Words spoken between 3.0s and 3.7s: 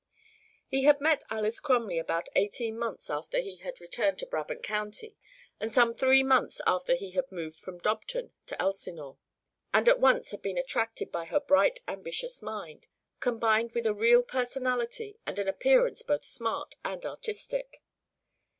after he